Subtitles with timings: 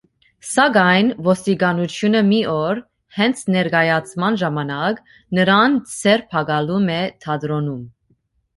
[0.51, 2.81] Սակայն, ոստիկանությունը մի օր,
[3.19, 5.05] հենց ներկայացման ժամանակ,
[5.41, 7.89] նրան ձերբակալում է թատրոնում։